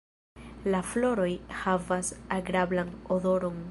[0.75, 1.29] La floroj
[1.59, 3.59] havas agrablan odoron.